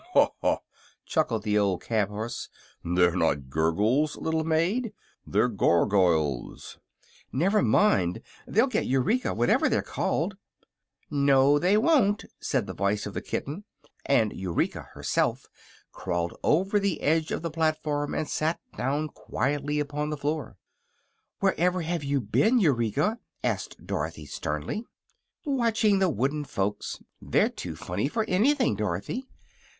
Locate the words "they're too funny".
27.21-28.07